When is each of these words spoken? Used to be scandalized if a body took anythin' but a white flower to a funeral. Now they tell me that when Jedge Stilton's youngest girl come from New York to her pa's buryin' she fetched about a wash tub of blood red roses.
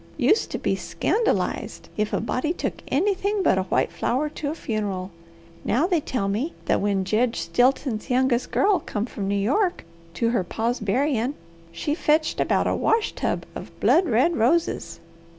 Used 0.17 0.49
to 0.49 0.57
be 0.57 0.75
scandalized 0.75 1.89
if 1.95 2.11
a 2.11 2.19
body 2.19 2.53
took 2.53 2.81
anythin' 2.87 3.43
but 3.43 3.59
a 3.59 3.63
white 3.65 3.91
flower 3.91 4.29
to 4.29 4.49
a 4.49 4.55
funeral. 4.55 5.11
Now 5.63 5.85
they 5.85 5.99
tell 6.01 6.27
me 6.27 6.53
that 6.65 6.81
when 6.81 7.05
Jedge 7.05 7.35
Stilton's 7.39 8.09
youngest 8.09 8.49
girl 8.49 8.79
come 8.79 9.05
from 9.05 9.27
New 9.27 9.35
York 9.39 9.85
to 10.15 10.31
her 10.31 10.43
pa's 10.43 10.79
buryin' 10.79 11.35
she 11.71 11.93
fetched 11.93 12.39
about 12.39 12.65
a 12.65 12.73
wash 12.75 13.11
tub 13.13 13.45
of 13.53 13.79
blood 13.79 14.09
red 14.09 14.35
roses. 14.37 14.99